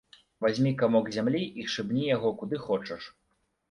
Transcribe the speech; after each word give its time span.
Вазьмі 0.45 0.71
камок 0.79 1.13
зямлі 1.17 1.43
і 1.59 1.69
шыбні 1.77 2.03
яго 2.17 2.35
куды 2.43 2.65
хочаш. 2.69 3.03